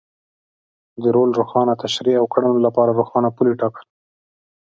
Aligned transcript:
د 1.01 1.03
رول 1.15 1.29
روښانه 1.39 1.73
تشرېح 1.83 2.17
او 2.21 2.25
کړنو 2.33 2.59
لپاره 2.67 2.95
روښانه 2.99 3.29
پولې 3.35 3.53
ټاکل. 3.61 3.85